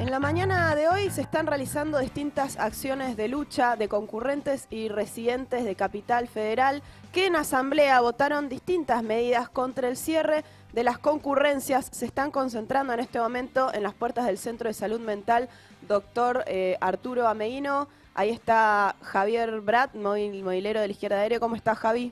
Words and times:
En 0.00 0.10
la 0.10 0.18
mañana 0.18 0.74
de 0.74 0.88
hoy 0.88 1.10
se 1.10 1.20
están 1.20 1.46
realizando 1.46 1.98
distintas 1.98 2.58
acciones 2.58 3.18
de 3.18 3.28
lucha 3.28 3.76
de 3.76 3.86
concurrentes 3.86 4.66
y 4.70 4.88
residentes 4.88 5.62
de 5.62 5.74
Capital 5.74 6.26
Federal 6.26 6.82
que 7.12 7.26
en 7.26 7.36
asamblea 7.36 8.00
votaron 8.00 8.48
distintas 8.48 9.02
medidas 9.02 9.50
contra 9.50 9.88
el 9.88 9.98
cierre 9.98 10.42
de 10.72 10.84
las 10.84 10.96
concurrencias. 10.96 11.90
Se 11.92 12.06
están 12.06 12.30
concentrando 12.30 12.94
en 12.94 13.00
este 13.00 13.20
momento 13.20 13.70
en 13.74 13.82
las 13.82 13.92
puertas 13.92 14.24
del 14.24 14.38
Centro 14.38 14.68
de 14.68 14.72
Salud 14.72 15.00
Mental, 15.00 15.50
doctor 15.86 16.44
eh, 16.46 16.78
Arturo 16.80 17.28
Ameguino. 17.28 17.86
Ahí 18.14 18.30
está 18.30 18.96
Javier 19.02 19.60
Brat, 19.60 19.94
movilero 19.94 20.80
de 20.80 20.86
la 20.86 20.92
izquierda 20.92 21.20
aérea. 21.20 21.40
¿Cómo 21.40 21.56
está 21.56 21.74
Javi? 21.74 22.10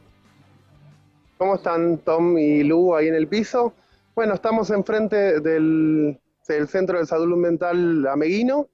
¿Cómo 1.38 1.54
están 1.54 1.96
Tom 1.96 2.36
y 2.36 2.64
Lu 2.64 2.94
ahí 2.94 3.08
en 3.08 3.14
el 3.14 3.28
piso? 3.28 3.72
Bueno, 4.14 4.34
estamos 4.34 4.68
enfrente 4.68 5.40
del 5.40 6.20
el 6.56 6.68
Centro 6.68 6.98
de 6.98 7.06
Salud 7.06 7.36
Mental 7.36 8.06
Ameguino, 8.06 8.68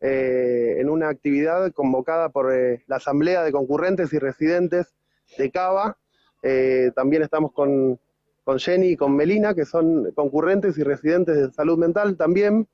eh, 0.00 0.80
en 0.80 0.90
una 0.90 1.08
actividad 1.08 1.72
convocada 1.72 2.28
por 2.28 2.52
eh, 2.52 2.82
la 2.86 2.96
Asamblea 2.96 3.42
de 3.42 3.52
Concurrentes 3.52 4.12
y 4.12 4.18
Residentes 4.18 4.94
de 5.38 5.50
Cava. 5.50 5.96
Eh, 6.42 6.90
también 6.94 7.22
estamos 7.22 7.52
con, 7.52 7.98
con 8.44 8.58
Jenny 8.58 8.88
y 8.88 8.96
con 8.96 9.16
Melina, 9.16 9.54
que 9.54 9.64
son 9.64 10.12
concurrentes 10.12 10.76
y 10.76 10.82
residentes 10.82 11.36
de 11.36 11.50
salud 11.52 11.78
mental 11.78 12.16
también, 12.16 12.68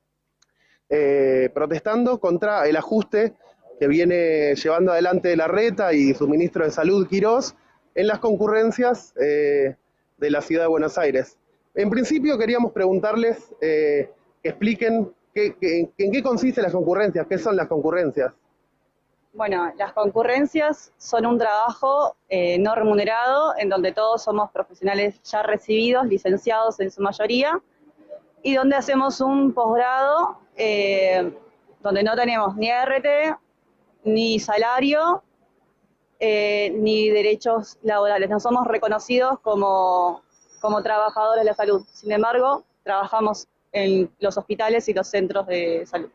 protestando 1.54 2.18
contra 2.18 2.66
el 2.66 2.76
ajuste 2.76 3.34
que 3.78 3.86
viene 3.86 4.56
llevando 4.56 4.90
adelante 4.90 5.36
la 5.36 5.46
RETA 5.46 5.92
y 5.92 6.14
su 6.14 6.26
ministro 6.26 6.64
de 6.64 6.72
Salud, 6.72 7.06
Quirós, 7.06 7.54
en 7.94 8.08
las 8.08 8.18
concurrencias 8.18 9.14
de 9.14 9.76
la 10.18 10.42
ciudad 10.42 10.64
de 10.64 10.68
Buenos 10.68 10.98
Aires. 10.98 11.38
En 11.76 11.90
principio 11.90 12.36
queríamos 12.36 12.72
preguntarles 12.72 13.54
expliquen 14.42 15.12
qué, 15.34 15.56
en 15.96 16.12
qué 16.12 16.22
consisten 16.22 16.64
las 16.64 16.72
concurrencias, 16.72 17.26
qué 17.26 17.38
son 17.38 17.56
las 17.56 17.68
concurrencias. 17.68 18.32
Bueno, 19.32 19.72
las 19.78 19.92
concurrencias 19.92 20.92
son 20.98 21.24
un 21.24 21.38
trabajo 21.38 22.16
eh, 22.28 22.58
no 22.58 22.74
remunerado 22.74 23.54
en 23.56 23.68
donde 23.68 23.92
todos 23.92 24.24
somos 24.24 24.50
profesionales 24.50 25.22
ya 25.22 25.44
recibidos, 25.44 26.06
licenciados 26.06 26.80
en 26.80 26.90
su 26.90 27.00
mayoría, 27.00 27.60
y 28.42 28.54
donde 28.56 28.74
hacemos 28.74 29.20
un 29.20 29.52
posgrado 29.52 30.38
eh, 30.56 31.32
donde 31.80 32.02
no 32.02 32.16
tenemos 32.16 32.56
ni 32.56 32.70
ART, 32.70 33.06
ni 34.02 34.40
salario, 34.40 35.22
eh, 36.18 36.72
ni 36.76 37.08
derechos 37.08 37.78
laborales. 37.82 38.28
No 38.28 38.40
somos 38.40 38.66
reconocidos 38.66 39.38
como, 39.40 40.22
como 40.60 40.82
trabajadores 40.82 41.44
de 41.44 41.50
la 41.50 41.54
salud. 41.54 41.84
Sin 41.92 42.10
embargo, 42.10 42.64
trabajamos 42.82 43.46
en 43.72 44.10
los 44.18 44.36
hospitales 44.36 44.88
y 44.88 44.94
los 44.94 45.08
centros 45.08 45.46
de 45.46 45.84
salud. 45.86 46.10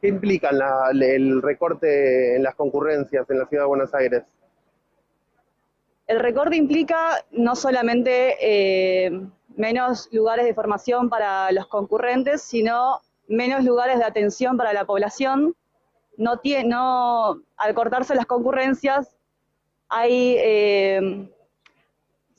¿Qué 0.00 0.08
implica 0.08 0.50
el 0.90 1.40
recorte 1.42 2.36
en 2.36 2.42
las 2.42 2.56
concurrencias 2.56 3.28
en 3.30 3.38
la 3.38 3.46
ciudad 3.46 3.64
de 3.64 3.68
Buenos 3.68 3.94
Aires? 3.94 4.24
El 6.08 6.18
recorte 6.18 6.56
implica 6.56 7.24
no 7.30 7.54
solamente 7.54 8.36
eh, 8.40 9.10
menos 9.56 10.08
lugares 10.12 10.44
de 10.44 10.54
formación 10.54 11.08
para 11.08 11.52
los 11.52 11.68
concurrentes, 11.68 12.42
sino 12.42 13.00
menos 13.28 13.64
lugares 13.64 13.98
de 13.98 14.04
atención 14.04 14.56
para 14.56 14.72
la 14.72 14.84
población. 14.84 15.54
No 16.16 16.40
tiene, 16.40 16.68
no, 16.68 17.40
al 17.56 17.74
cortarse 17.74 18.14
las 18.16 18.26
concurrencias, 18.26 19.16
hay 19.88 20.36
eh, 20.38 21.28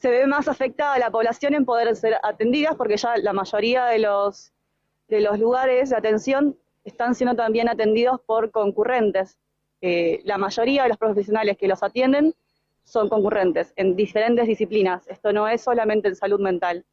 se 0.03 0.09
ve 0.09 0.27
más 0.27 0.49
afectada 0.49 0.99
la 0.99 1.11
población 1.11 1.53
en 1.53 1.63
poder 1.63 1.95
ser 1.95 2.15
atendidas 2.23 2.75
porque 2.75 2.97
ya 2.97 3.15
la 3.15 3.31
mayoría 3.31 3.85
de 3.85 3.99
los, 3.99 4.51
de 5.07 5.21
los 5.21 5.39
lugares 5.39 5.91
de 5.91 5.95
atención 5.95 6.57
están 6.83 7.15
siendo 7.15 7.37
también 7.37 7.69
atendidos 7.69 8.19
por 8.19 8.51
concurrentes. 8.51 9.37
Eh, 9.79 10.19
la 10.25 10.37
mayoría 10.37 10.83
de 10.83 10.89
los 10.89 10.97
profesionales 10.97 11.57
que 11.57 11.69
los 11.69 11.83
atienden 11.83 12.33
son 12.83 13.07
concurrentes 13.07 13.71
en 13.77 13.95
diferentes 13.95 14.45
disciplinas. 14.45 15.07
Esto 15.07 15.31
no 15.31 15.47
es 15.47 15.61
solamente 15.61 16.09
en 16.09 16.17
salud 16.17 16.41
mental. 16.41 16.83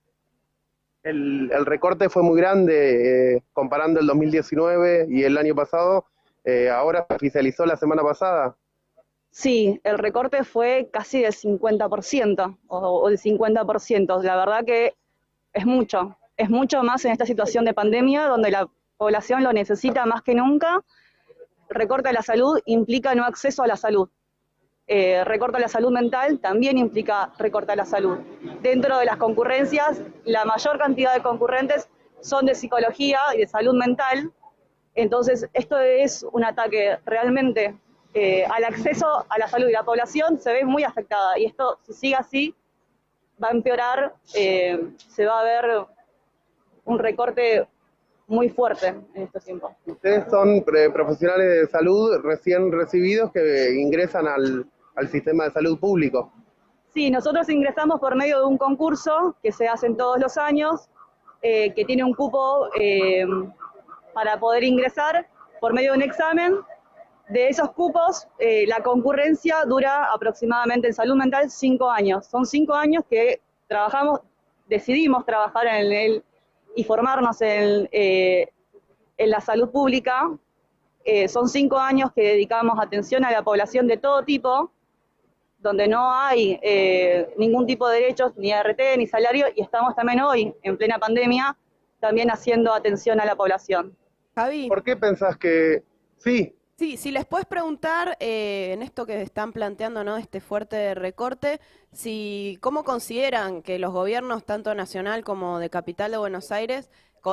El, 1.03 1.50
recorte 1.66 2.09
fue 2.10 2.22
muy 2.22 2.41
grande 2.41 3.34
eh, 3.34 3.43
comparando 3.53 3.99
el 3.99 4.06
2019 4.06 5.06
y 5.09 5.25
el 5.25 5.37
año 5.37 5.56
pasado. 5.56 6.04
Eh, 6.44 6.70
ahora 6.70 7.06
se 7.09 7.16
oficializó 7.16 7.66
la 7.66 7.76
semana 7.76 8.04
pasada. 8.04 8.56
Sí, 9.31 9.81
el 9.85 9.99
recorte 9.99 10.43
fue 10.43 10.91
casi 10.93 11.23
del 11.23 11.33
50% 11.33 12.59
o, 12.67 13.09
del 13.09 13.19
50%. 13.19 14.23
La 14.23 14.37
verdad 14.37 14.65
que 14.65 14.95
es 15.53 15.67
mucho, 15.67 16.19
es 16.37 16.51
mucho 16.51 16.83
más 16.83 17.05
en 17.05 17.13
esta 17.13 17.27
situación 17.27 17.65
de 17.65 17.73
pandemia 17.73 18.25
donde 18.25 18.51
la 18.51 18.69
población 18.97 19.45
lo 19.45 19.53
necesita 19.53 20.05
más 20.05 20.23
que 20.23 20.35
nunca. 20.35 20.85
Recorte 21.69 22.09
a 22.09 22.13
la 22.13 22.23
salud 22.23 22.61
implica 22.67 23.15
no 23.15 23.25
acceso 23.25 23.63
a 23.63 23.69
la 23.69 23.77
salud. 23.77 24.09
Eh, 24.89 25.23
recorte 25.23 25.59
a 25.59 25.61
la 25.61 25.69
salud 25.69 25.93
mental 25.93 26.41
también 26.41 26.77
implica 26.77 27.33
recorte 27.39 27.73
a 27.73 27.77
la 27.77 27.85
salud. 27.85 28.19
Dentro 28.61 28.99
de 28.99 29.05
las 29.05 29.19
concurrencias, 29.19 30.03
la 30.25 30.45
mayor 30.45 30.79
cantidad 30.79 31.15
de 31.15 31.23
concurrentes 31.23 31.89
son 32.21 32.47
de 32.47 32.57
psicología 32.57 33.21
y 33.37 33.39
de 33.39 33.47
salud 33.47 33.75
mental. 33.75 34.33
Entonces, 34.97 35.49
esto 35.53 35.79
es 35.79 36.27
un 36.33 36.43
ataque 36.43 36.99
realmente 37.07 37.79
eh, 38.12 38.44
al 38.44 38.65
acceso 38.65 39.25
a 39.28 39.38
la 39.38 39.47
salud 39.47 39.69
y 39.69 39.72
la 39.72 39.84
población 39.84 40.38
se 40.41 40.53
ve 40.53 40.65
muy 40.65 40.82
afectada. 40.82 41.38
Y 41.38 41.44
esto, 41.44 41.78
si 41.82 41.93
sigue 41.93 42.16
así, 42.16 42.54
va 43.43 43.48
a 43.48 43.53
empeorar, 43.53 44.15
eh, 44.34 44.81
se 44.97 45.26
va 45.26 45.41
a 45.41 45.44
ver 45.44 45.87
un 46.84 46.99
recorte 46.99 47.69
muy 48.26 48.49
fuerte 48.49 48.88
en 49.15 49.22
estos 49.22 49.44
tiempos. 49.44 49.72
Ustedes 49.87 50.28
son 50.28 50.65
profesionales 50.65 51.60
de 51.60 51.66
salud 51.69 52.19
recién 52.22 52.72
recibidos 52.72 53.31
que 53.32 53.75
ingresan 53.75 54.26
al, 54.26 54.66
sistema 55.09 55.44
de 55.44 55.53
salud 55.53 55.78
público. 55.78 56.31
Sí, 56.93 57.10
nosotros 57.10 57.49
ingresamos 57.49 58.00
por 58.00 58.16
medio 58.16 58.41
de 58.41 58.44
un 58.44 58.59
concurso 58.59 59.34
que 59.43 59.50
se 59.50 59.66
hace 59.66 59.88
todos 59.94 60.20
los 60.20 60.37
años, 60.37 60.91
eh, 61.41 61.72
que 61.72 61.84
tiene 61.87 62.04
un 62.04 62.12
cupo 62.12 62.69
para 64.12 64.38
poder 64.38 64.65
ingresar 64.65 65.26
por 65.60 65.72
medio 65.72 65.93
de 65.93 65.99
un 65.99 66.03
examen 66.03 66.59
de 67.31 67.49
esos 67.49 67.71
cupos, 67.73 68.27
eh, 68.39 68.67
la 68.67 68.83
concurrencia 68.83 69.65
dura 69.65 70.13
aproximadamente 70.13 70.89
en 70.89 70.95
salud 70.95 71.15
mental 71.15 71.51
cinco 71.51 71.89
años. 71.91 72.27
Son 72.27 72.45
cinco 72.45 72.75
años 72.75 73.05
que 73.09 73.41
trabajamos, 73.69 74.21
decidimos 74.69 75.25
trabajar 75.25 75.67
en 75.67 75.93
el 75.93 76.25
y 76.75 76.85
formarnos 76.85 77.41
en, 77.41 77.89
eh, 77.93 78.49
en 79.17 79.31
la 79.31 79.41
salud 79.41 79.71
pública. 79.71 80.31
Eh, 81.05 81.29
son 81.29 81.49
cinco 81.49 81.79
años 81.79 82.13
que 82.13 82.23
dedicamos 82.23 82.79
atención 82.81 83.25
a 83.25 83.31
la 83.31 83.43
población 83.43 83.87
de 83.87 83.97
todo 83.97 84.25
tipo, 84.25 84.73
donde 85.59 85.89
no 85.89 86.12
hay 86.12 86.59
ningún 87.37 87.67
tipo 87.67 87.89
de 87.89 88.01
derechos, 88.01 88.33
ni 88.37 88.51
ART, 88.51 88.81
ni 88.97 89.07
salario, 89.07 89.47
y 89.55 89.62
estamos 89.62 89.95
también 89.95 90.21
hoy, 90.21 90.55
en 90.62 90.77
plena 90.77 90.99
pandemia, 90.99 91.57
también 92.01 92.31
haciendo 92.31 92.73
atención 92.73 93.21
a 93.21 93.27
la 93.27 93.37
población. 93.37 93.95
Javi. 94.35 94.69
¿Por 94.69 94.83
qué 94.83 94.97
pensás 94.97 95.37
que 95.37 95.83
sí, 96.17 96.55
Sí, 96.81 96.97
si 96.97 97.11
les 97.11 97.27
puedes 97.27 97.45
preguntar 97.45 98.17
eh, 98.21 98.71
en 98.73 98.81
esto 98.81 99.05
que 99.05 99.21
están 99.21 99.53
planteando, 99.53 100.03
¿no? 100.03 100.17
Este 100.17 100.41
fuerte 100.41 100.95
recorte, 100.95 101.61
si 101.93 102.57
cómo 102.63 102.85
consideran 102.85 103.61
que 103.61 103.79
los 103.79 103.93
gobiernos, 103.93 104.47
tanto 104.47 104.75
nacional 104.75 105.23
como 105.23 105.59
de 105.59 105.69
capital 105.69 106.11
de 106.11 106.17
Buenos 106.17 106.51
Aires, 106.51 106.89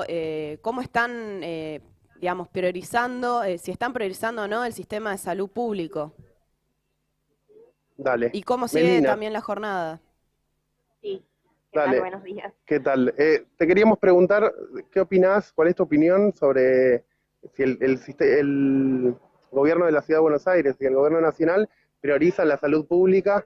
eh, 0.09 0.57
cómo 0.61 0.81
están, 0.81 1.41
eh, 1.43 1.79
digamos, 2.19 2.49
priorizando, 2.49 3.41
si 3.57 3.71
están 3.71 3.93
priorizando 3.93 4.41
o 4.43 4.47
no 4.49 4.65
el 4.65 4.73
sistema 4.73 5.11
de 5.11 5.17
salud 5.17 5.49
público. 5.49 6.13
Dale. 7.95 8.31
Y 8.33 8.43
cómo 8.43 8.67
sigue 8.67 9.01
también 9.01 9.31
la 9.31 9.39
jornada. 9.39 10.01
Sí. 11.01 11.23
¿Qué 11.71 11.79
Dale. 11.79 12.01
Buenos 12.01 12.23
días. 12.23 12.53
¿Qué 12.65 12.81
tal? 12.81 13.13
te 13.15 13.65
queríamos 13.65 13.97
preguntar, 13.97 14.53
¿qué 14.91 14.99
opinas? 14.99 15.53
¿Cuál 15.53 15.69
es 15.69 15.75
tu 15.75 15.83
opinión 15.83 16.33
sobre 16.33 17.05
si 17.53 17.63
el, 17.63 17.77
el, 17.79 17.99
el 18.19 19.15
gobierno 19.57 19.85
de 19.85 19.91
la 19.91 20.01
Ciudad 20.01 20.19
de 20.19 20.23
Buenos 20.23 20.47
Aires 20.47 20.77
y 20.79 20.85
el 20.85 20.95
gobierno 20.95 21.19
nacional 21.19 21.69
priorizan 21.99 22.47
la 22.47 22.57
salud 22.57 22.87
pública? 22.87 23.45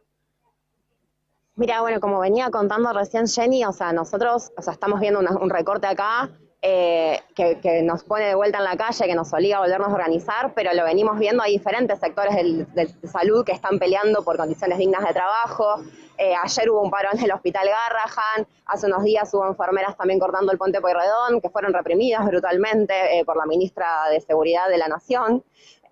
Mira, 1.55 1.81
bueno, 1.81 1.99
como 1.99 2.19
venía 2.19 2.49
contando 2.51 2.93
recién 2.93 3.27
Jenny, 3.27 3.65
o 3.65 3.71
sea, 3.71 3.91
nosotros 3.93 4.51
o 4.55 4.61
sea, 4.61 4.73
estamos 4.73 4.99
viendo 4.99 5.19
un 5.19 5.49
recorte 5.49 5.87
acá 5.87 6.29
eh, 6.61 7.19
que, 7.35 7.81
nos 7.83 8.03
pone 8.03 8.25
de 8.25 8.35
vuelta 8.35 8.59
en 8.59 8.65
la 8.65 8.77
calle, 8.77 9.05
que 9.05 9.15
nos 9.15 9.33
obliga 9.33 9.57
a 9.57 9.61
volvernos 9.61 9.89
a 9.89 9.93
organizar, 9.93 10.53
pero 10.53 10.71
lo 10.73 10.83
venimos 10.83 11.17
viendo, 11.17 11.41
hay 11.41 11.53
diferentes 11.53 11.99
sectores 11.99 12.35
de 12.75 12.87
salud 13.07 13.43
que 13.43 13.51
están 13.51 13.79
peleando 13.79 14.23
por 14.23 14.37
condiciones 14.37 14.77
dignas 14.77 15.03
de 15.05 15.13
trabajo, 15.13 15.81
Eh, 16.21 16.35
ayer 16.35 16.69
hubo 16.69 16.81
un 16.83 16.91
paro 16.91 17.09
en 17.13 17.23
el 17.23 17.31
hospital 17.31 17.67
Garrahan, 17.67 18.47
hace 18.67 18.85
unos 18.85 19.03
días 19.03 19.33
hubo 19.33 19.47
enfermeras 19.47 19.97
también 19.97 20.19
cortando 20.19 20.51
el 20.51 20.59
puente 20.59 20.79
Pueyrredón, 20.79 21.41
que 21.41 21.49
fueron 21.49 21.73
reprimidas 21.73 22.23
brutalmente 22.27 22.93
eh, 22.93 23.25
por 23.25 23.37
la 23.37 23.47
ministra 23.47 24.07
de 24.11 24.21
Seguridad 24.21 24.69
de 24.69 24.77
la 24.77 24.87
Nación. 24.87 25.43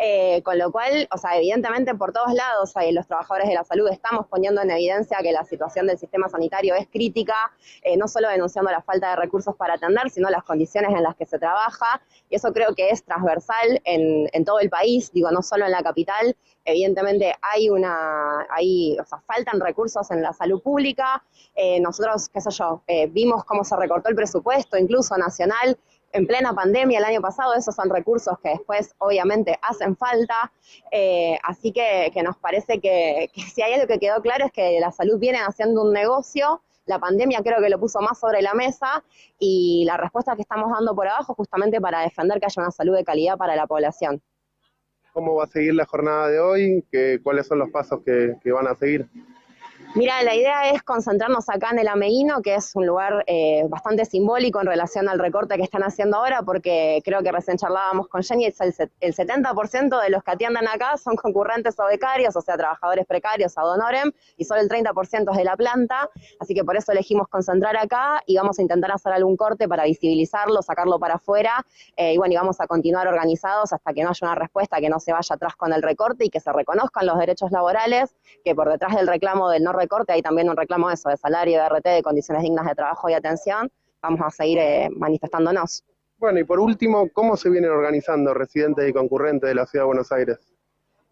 Eh, 0.01 0.41
con 0.43 0.57
lo 0.57 0.71
cual, 0.71 1.09
o 1.11 1.17
sea, 1.17 1.35
evidentemente 1.35 1.93
por 1.93 2.13
todos 2.13 2.33
lados 2.33 2.71
eh, 2.77 2.93
los 2.93 3.05
trabajadores 3.05 3.49
de 3.49 3.53
la 3.53 3.65
salud 3.65 3.89
estamos 3.89 4.27
poniendo 4.27 4.61
en 4.61 4.71
evidencia 4.71 5.17
que 5.21 5.33
la 5.33 5.43
situación 5.43 5.87
del 5.87 5.97
sistema 5.97 6.29
sanitario 6.29 6.73
es 6.75 6.87
crítica, 6.87 7.35
eh, 7.81 7.97
no 7.97 8.07
solo 8.07 8.29
denunciando 8.29 8.71
la 8.71 8.81
falta 8.81 9.09
de 9.09 9.15
recursos 9.17 9.57
para 9.57 9.73
atender, 9.73 10.09
sino 10.09 10.29
las 10.29 10.45
condiciones 10.45 10.91
en 10.91 11.03
las 11.03 11.17
que 11.17 11.25
se 11.25 11.37
trabaja, 11.37 12.01
y 12.29 12.37
eso 12.37 12.53
creo 12.53 12.73
que 12.75 12.91
es 12.91 13.03
transversal 13.03 13.81
en, 13.83 14.29
en 14.31 14.45
todo 14.45 14.61
el 14.61 14.69
país, 14.69 15.11
digo, 15.11 15.31
no 15.31 15.41
solo 15.41 15.65
en 15.65 15.71
la 15.71 15.83
capital, 15.83 16.33
evidentemente 16.63 17.35
hay 17.41 17.69
una, 17.69 18.47
hay, 18.51 18.97
o 19.01 19.03
sea, 19.03 19.19
faltan 19.27 19.59
recursos 19.59 20.09
en 20.11 20.21
la 20.21 20.31
salud 20.31 20.61
pública, 20.61 21.25
nosotros, 21.81 22.29
qué 22.29 22.39
sé 22.39 22.51
yo, 22.51 22.83
vimos 23.09 23.43
cómo 23.43 23.65
se 23.65 23.75
recortó 23.75 24.09
el 24.09 24.15
presupuesto, 24.15 24.77
incluso 24.77 25.17
nacional, 25.17 25.77
en 26.11 26.27
plena 26.27 26.53
pandemia 26.53 26.99
el 26.99 27.05
año 27.05 27.21
pasado, 27.21 27.53
esos 27.53 27.75
son 27.75 27.89
recursos 27.89 28.37
que 28.39 28.49
después 28.49 28.93
obviamente 28.97 29.57
hacen 29.61 29.95
falta, 29.95 30.51
eh, 30.91 31.37
así 31.43 31.71
que, 31.71 32.11
nos 32.23 32.37
parece 32.37 32.79
que, 32.79 33.29
si 33.53 33.61
hay 33.61 33.73
algo 33.73 33.87
que 33.87 33.99
quedó 33.99 34.21
claro 34.21 34.45
es 34.45 34.51
que 34.51 34.79
la 34.79 34.91
salud 34.91 35.19
viene 35.19 35.39
haciendo 35.39 35.83
un 35.83 35.93
negocio, 35.93 36.61
la 36.85 36.99
pandemia 36.99 37.41
creo 37.43 37.61
que 37.61 37.69
lo 37.69 37.79
puso 37.79 37.99
más 38.01 38.19
sobre 38.19 38.41
la 38.41 38.53
mesa 38.53 39.03
y 39.37 39.83
la 39.85 39.97
respuesta 39.97 40.35
que 40.35 40.41
estamos 40.41 40.71
dando 40.71 40.95
por 40.95 41.07
abajo 41.07 41.35
justamente 41.35 41.79
para 41.79 42.01
defender 42.01 42.39
que 42.39 42.47
haya 42.47 42.63
una 42.63 42.71
salud 42.71 42.95
de 42.95 43.03
calidad 43.03 43.37
para 43.37 43.55
la 43.55 43.67
población. 43.67 44.21
¿Cómo 45.13 45.35
va 45.35 45.43
a 45.43 45.47
seguir 45.47 45.75
la 45.75 45.85
jornada 45.85 46.27
de 46.29 46.39
hoy? 46.39 46.85
¿Qué, 46.91 47.19
¿Cuáles 47.21 47.47
son 47.47 47.59
los 47.59 47.69
pasos 47.69 48.01
que, 48.03 48.35
que 48.41 48.51
van 48.51 48.67
a 48.67 48.75
seguir? 48.75 49.07
Mira, 49.95 50.21
la 50.21 50.35
idea 50.35 50.69
es 50.69 50.83
concentrarnos 50.83 51.49
acá 51.49 51.71
en 51.71 51.79
el 51.79 51.87
Ameguino, 51.87 52.43
que 52.43 52.53
es 52.53 52.75
un 52.75 52.85
lugar 52.85 53.23
eh, 53.25 53.65
bastante 53.69 54.05
simbólico 54.05 54.61
en 54.61 54.67
relación 54.67 55.09
al 55.09 55.17
recorte 55.17 55.55
que 55.55 55.63
están 55.63 55.81
haciendo 55.81 56.17
ahora, 56.17 56.43
porque 56.43 57.01
creo 57.03 57.23
que 57.23 57.31
recién 57.31 57.57
charlábamos 57.57 58.07
con 58.07 58.21
Jenny, 58.21 58.45
el, 58.45 58.53
el 58.99 59.15
70% 59.15 59.99
de 59.99 60.09
los 60.11 60.23
que 60.23 60.31
atiendan 60.31 60.67
acá 60.67 60.95
son 60.97 61.15
concurrentes 61.15 61.79
o 61.79 61.87
becarios, 61.87 62.35
o 62.35 62.41
sea, 62.41 62.55
trabajadores 62.55 63.07
precarios 63.07 63.57
a 63.57 63.63
Donorem, 63.63 64.11
y 64.37 64.45
solo 64.45 64.61
el 64.61 64.69
30% 64.69 65.31
es 65.31 65.37
de 65.37 65.43
la 65.43 65.57
planta, 65.57 66.07
así 66.39 66.53
que 66.53 66.63
por 66.63 66.77
eso 66.77 66.91
elegimos 66.91 67.27
concentrar 67.27 67.75
acá 67.75 68.21
y 68.27 68.37
vamos 68.37 68.59
a 68.59 68.61
intentar 68.61 68.91
hacer 68.91 69.11
algún 69.11 69.35
corte 69.37 69.67
para 69.67 69.85
visibilizarlo, 69.85 70.61
sacarlo 70.61 70.99
para 70.99 71.15
afuera, 71.15 71.65
eh, 71.97 72.13
y 72.13 72.17
bueno, 72.19 72.35
y 72.35 72.37
vamos 72.37 72.61
a 72.61 72.67
continuar 72.67 73.07
organizados 73.07 73.73
hasta 73.73 73.91
que 73.91 74.03
no 74.03 74.09
haya 74.09 74.27
una 74.27 74.35
respuesta, 74.35 74.79
que 74.79 74.89
no 74.89 74.99
se 74.99 75.13
vaya 75.13 75.33
atrás 75.33 75.55
con 75.55 75.73
el 75.73 75.81
recorte 75.81 76.25
y 76.25 76.29
que 76.29 76.39
se 76.39 76.53
reconozcan 76.53 77.07
los 77.07 77.17
derechos 77.17 77.49
laborales, 77.49 78.15
que 78.45 78.53
por 78.53 78.69
detrás 78.69 78.95
del 78.95 79.07
reclamo 79.07 79.49
del 79.49 79.63
no 79.63 79.78
recorte, 79.79 80.13
hay 80.13 80.21
también 80.21 80.49
un 80.49 80.57
reclamo 80.57 80.89
de 80.89 80.95
eso, 80.95 81.09
de 81.09 81.17
salario, 81.17 81.59
de 81.59 81.69
RT, 81.69 81.85
de 81.87 82.03
condiciones 82.03 82.43
dignas 82.43 82.65
de 82.65 82.75
trabajo 82.75 83.09
y 83.09 83.13
atención, 83.13 83.71
vamos 84.01 84.21
a 84.23 84.29
seguir 84.29 84.59
eh, 84.59 84.89
manifestándonos. 84.95 85.83
Bueno, 86.17 86.39
y 86.39 86.43
por 86.43 86.59
último, 86.59 87.09
¿cómo 87.13 87.37
se 87.37 87.49
vienen 87.49 87.71
organizando 87.71 88.33
residentes 88.33 88.89
y 88.89 88.93
concurrentes 88.93 89.47
de 89.47 89.55
la 89.55 89.65
Ciudad 89.65 89.83
de 89.83 89.87
Buenos 89.87 90.11
Aires? 90.11 90.37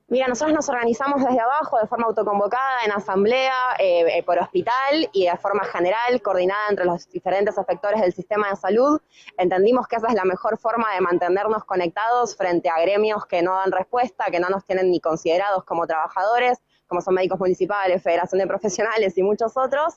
Mira, 0.10 0.30
nosotros 0.30 0.56
nos 0.56 0.70
organizamos 0.70 1.22
desde 1.22 1.42
abajo, 1.42 1.78
de 1.82 1.86
forma 1.86 2.06
autoconvocada, 2.06 2.86
en 2.86 2.94
asamblea, 2.94 3.76
eh, 3.78 4.06
eh, 4.08 4.24
por 4.24 4.40
hospital 4.40 5.10
y 5.12 5.26
de 5.26 5.36
forma 5.36 5.66
general, 5.66 6.22
coordinada 6.22 6.70
entre 6.70 6.86
los 6.86 7.10
diferentes 7.10 7.58
efectores 7.58 8.00
del 8.00 8.14
sistema 8.14 8.50
de 8.50 8.56
salud. 8.56 9.02
Entendimos 9.38 9.86
que 9.86 9.98
esa 9.98 10.08
es 10.08 10.14
la 10.14 10.24
mejor 10.24 10.58
forma 10.60 10.94
de 10.94 11.02
mantenernos 11.02 11.66
conectados 11.66 12.38
frente 12.38 12.70
a 12.70 12.80
gremios 12.80 13.26
que 13.26 13.42
no 13.42 13.56
dan 13.56 13.74
respuesta, 13.74 14.32
que 14.32 14.40
no 14.40 14.48
nos 14.48 14.64
tienen 14.64 14.92
ni 14.92 15.02
considerados 15.02 15.66
como 15.66 15.86
trabajadores, 15.86 16.62
como 16.88 17.02
son 17.02 17.14
médicos 17.14 17.40
municipales, 17.40 18.02
Federación 18.02 18.40
de 18.40 18.48
Profesionales 18.48 19.18
y 19.18 19.24
muchos 19.24 19.58
otros. 19.58 19.96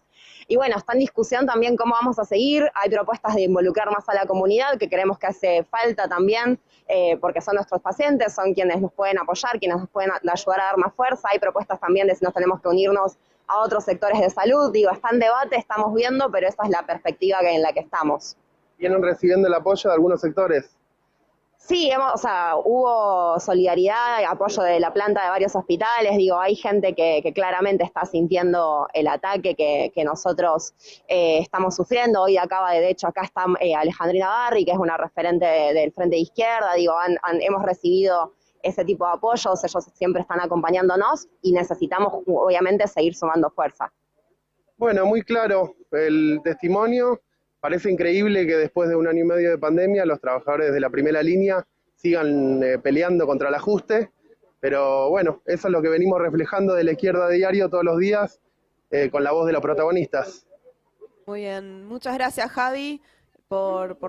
Y 0.48 0.56
bueno, 0.56 0.76
está 0.76 0.92
en 0.92 0.98
discusión 0.98 1.46
también 1.46 1.76
cómo 1.76 1.94
vamos 1.94 2.18
a 2.18 2.24
seguir. 2.24 2.68
Hay 2.74 2.90
propuestas 2.90 3.34
de 3.36 3.42
involucrar 3.42 3.90
más 3.90 4.08
a 4.08 4.14
la 4.14 4.26
comunidad, 4.26 4.76
que 4.78 4.88
creemos 4.88 5.18
que 5.18 5.28
hace 5.28 5.64
falta 5.64 6.08
también, 6.08 6.58
eh, 6.88 7.16
porque 7.20 7.40
son 7.40 7.54
nuestros 7.54 7.80
pacientes, 7.80 8.34
son 8.34 8.52
quienes 8.52 8.80
nos 8.80 8.92
pueden 8.92 9.18
apoyar, 9.18 9.58
quienes 9.60 9.78
nos 9.78 9.88
pueden 9.88 9.99
ayudar 10.00 10.60
a 10.60 10.64
dar 10.64 10.76
más 10.78 10.94
fuerza. 10.94 11.28
Hay 11.30 11.38
propuestas 11.38 11.78
también 11.80 12.06
de 12.06 12.14
si 12.14 12.24
nos 12.24 12.34
tenemos 12.34 12.60
que 12.60 12.68
unirnos 12.68 13.16
a 13.46 13.60
otros 13.60 13.84
sectores 13.84 14.20
de 14.20 14.30
salud. 14.30 14.72
Digo, 14.72 14.90
está 14.90 15.10
en 15.10 15.20
debate, 15.20 15.56
estamos 15.56 15.94
viendo, 15.94 16.30
pero 16.30 16.48
esa 16.48 16.64
es 16.64 16.70
la 16.70 16.82
perspectiva 16.82 17.40
en 17.40 17.62
la 17.62 17.72
que 17.72 17.80
estamos. 17.80 18.36
¿Vienen 18.78 19.02
recibiendo 19.02 19.48
el 19.48 19.54
apoyo 19.54 19.90
de 19.90 19.94
algunos 19.94 20.20
sectores? 20.20 20.76
Sí, 21.60 21.90
hemos, 21.90 22.14
o 22.14 22.16
sea, 22.16 22.54
hubo 22.56 23.38
solidaridad, 23.38 24.24
apoyo 24.26 24.62
de 24.62 24.80
la 24.80 24.92
planta 24.94 25.22
de 25.22 25.28
varios 25.28 25.54
hospitales, 25.54 26.16
digo, 26.16 26.40
hay 26.40 26.56
gente 26.56 26.94
que, 26.94 27.22
claramente 27.34 27.84
está 27.84 28.06
sintiendo 28.06 28.88
el 28.94 29.06
ataque 29.06 29.54
que, 29.54 30.04
nosotros 30.04 30.72
eh, 31.06 31.38
estamos 31.38 31.76
sufriendo. 31.76 32.22
Hoy 32.22 32.38
acaba 32.38 32.72
de, 32.72 32.80
de 32.80 32.90
hecho, 32.90 33.06
acá 33.06 33.22
está 33.22 33.44
eh, 33.60 33.74
Alejandrina 33.74 34.26
Barri, 34.26 34.64
que 34.64 34.72
es 34.72 34.78
una 34.78 34.96
referente 34.96 35.44
del 35.44 35.92
Frente 35.92 36.16
de 36.16 36.22
Izquierda, 36.22 36.72
digo, 36.74 36.94
hemos 37.40 37.62
recibido 37.62 38.32
ese 38.62 38.84
tipo 38.84 39.06
de 39.06 39.12
apoyos, 39.14 39.64
ellos 39.64 39.84
siempre 39.94 40.22
están 40.22 40.40
acompañándonos 40.40 41.28
y 41.42 41.52
necesitamos, 41.52 42.22
obviamente, 42.26 42.86
seguir 42.86 43.14
sumando 43.14 43.50
fuerza. 43.50 43.92
Bueno, 44.76 45.04
muy 45.04 45.22
claro 45.22 45.74
el 45.92 46.40
testimonio. 46.42 47.20
Parece 47.60 47.90
increíble 47.90 48.46
que 48.46 48.56
después 48.56 48.88
de 48.88 48.96
un 48.96 49.06
año 49.06 49.24
y 49.24 49.26
medio 49.26 49.50
de 49.50 49.58
pandemia 49.58 50.06
los 50.06 50.20
trabajadores 50.20 50.72
de 50.72 50.80
la 50.80 50.88
primera 50.88 51.22
línea 51.22 51.66
sigan 51.94 52.62
eh, 52.62 52.78
peleando 52.78 53.26
contra 53.26 53.50
el 53.50 53.54
ajuste, 53.54 54.10
pero 54.58 55.10
bueno, 55.10 55.42
eso 55.44 55.68
es 55.68 55.72
lo 55.72 55.82
que 55.82 55.90
venimos 55.90 56.18
reflejando 56.20 56.74
de 56.74 56.84
la 56.84 56.92
izquierda 56.92 57.28
diario 57.28 57.68
todos 57.68 57.84
los 57.84 57.98
días 57.98 58.40
eh, 58.90 59.10
con 59.10 59.22
la 59.22 59.32
voz 59.32 59.46
de 59.46 59.52
los 59.52 59.60
protagonistas. 59.60 60.46
Muy 61.26 61.40
bien, 61.40 61.84
muchas 61.84 62.14
gracias 62.14 62.50
Javi 62.50 63.02
por, 63.48 63.98
por 63.98 64.08